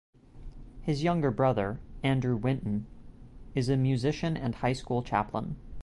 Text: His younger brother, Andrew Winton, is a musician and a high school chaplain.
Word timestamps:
His 0.81 1.03
younger 1.03 1.29
brother, 1.29 1.79
Andrew 2.01 2.35
Winton, 2.35 2.87
is 3.53 3.69
a 3.69 3.77
musician 3.77 4.35
and 4.35 4.55
a 4.55 4.57
high 4.57 4.73
school 4.73 5.03
chaplain. 5.03 5.57